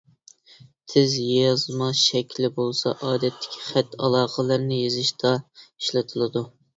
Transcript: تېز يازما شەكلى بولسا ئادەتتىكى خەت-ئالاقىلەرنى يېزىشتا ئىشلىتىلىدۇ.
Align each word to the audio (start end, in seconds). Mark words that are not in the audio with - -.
تېز 0.91 1.11
يازما 1.23 1.89
شەكلى 1.99 2.49
بولسا 2.55 2.93
ئادەتتىكى 3.09 3.61
خەت-ئالاقىلەرنى 3.65 4.79
يېزىشتا 4.81 5.35
ئىشلىتىلىدۇ. 5.61 6.45